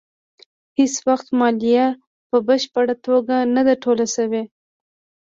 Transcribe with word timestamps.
هېڅ 0.77 0.93
وخت 1.07 1.27
مالیه 1.39 1.85
په 2.29 2.37
بشپړه 2.47 2.95
توګه 3.05 3.35
نه 3.55 3.61
ده 3.67 3.73
ټوله 3.83 4.05
شوې. 4.15 4.43